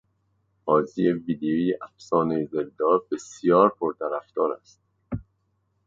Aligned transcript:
بازی 0.65 1.05
ویدیویی 1.25 1.73
افسانهٔ 1.85 2.45
زلدا 2.51 2.91
بسیار 3.11 3.69
پرطرفدار 3.79 4.51
است. 4.61 4.81